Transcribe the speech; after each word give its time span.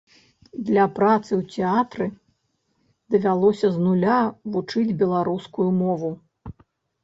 Для 0.69 0.85
працы 0.97 1.29
ў 1.39 1.41
тэатры 1.55 2.07
давялося 3.17 3.67
з 3.77 3.85
нуля 3.85 4.19
вучыць 4.57 4.97
беларускую 5.07 5.69
мову. 5.81 6.11